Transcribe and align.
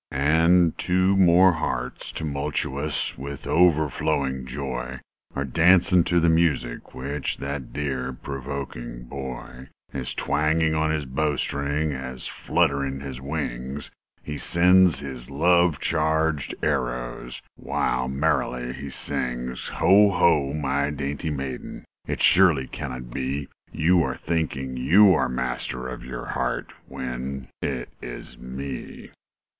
And 0.09 0.75
two 0.79 1.15
more 1.15 1.51
hearts, 1.51 2.11
tumultuous 2.11 3.11
Â 3.11 3.11
Â 3.13 3.17
Â 3.17 3.17
Â 3.17 3.19
With 3.19 3.45
overflowing 3.45 4.45
joy, 4.47 4.99
Are 5.35 5.45
dancing 5.45 6.03
to 6.05 6.19
the 6.19 6.27
music 6.27 6.79
Â 6.79 6.79
Â 6.79 6.79
Â 6.79 6.89
Â 6.89 7.13
Which 7.17 7.37
that 7.37 7.71
dear, 7.71 8.11
provoking 8.11 9.03
boy 9.03 9.67
Is 9.93 10.15
twanging 10.15 10.73
on 10.73 10.89
his 10.89 11.05
bowstring, 11.05 11.91
Â 11.91 11.91
Â 11.91 11.99
Â 11.99 11.99
Â 12.01 12.13
As, 12.15 12.25
fluttering 12.25 13.01
his 13.01 13.21
wings, 13.21 13.91
He 14.23 14.39
sends 14.39 15.01
his 15.01 15.29
love 15.29 15.79
charged 15.79 16.55
arrows 16.63 17.43
Â 17.43 17.43
Â 17.43 17.43
Â 17.43 17.59
Â 17.59 17.67
While 17.67 18.07
merrily 18.07 18.73
be 18.73 18.89
sings: 18.89 19.67
"Ho! 19.67 20.09
ho! 20.09 20.51
my 20.51 20.89
dainty 20.89 21.29
maiden, 21.29 21.75
Â 21.75 21.75
Â 21.75 21.75
Â 21.75 21.77
Â 21.77 21.83
It 22.13 22.23
surely 22.23 22.65
can 22.67 22.89
not 22.89 23.11
be 23.11 23.49
You 23.71 24.01
are 24.01 24.17
thinking 24.17 24.77
you 24.77 25.13
are 25.13 25.29
master 25.29 25.81
Â 25.81 25.81
Â 25.81 25.83
Â 25.83 25.91
Â 25.91 25.93
Of 25.93 26.05
your 26.05 26.25
heart, 26.25 26.73
when 26.87 27.49
it 27.61 27.89
is 28.01 28.39
me." 28.39 29.11